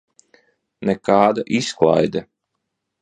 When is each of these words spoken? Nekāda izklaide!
Nekāda 0.89 1.45
izklaide! 1.61 2.25